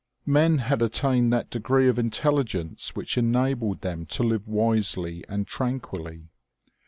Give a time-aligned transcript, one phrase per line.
[0.25, 6.23] Men had attained that degree of intelligence which enabled them to live wisely and tranquilly.